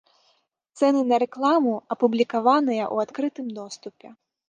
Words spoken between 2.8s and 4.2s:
ў адкрытым доступе.